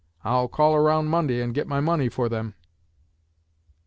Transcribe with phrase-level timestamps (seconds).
[0.23, 2.55] I'll call around Monday and get my money for them.'"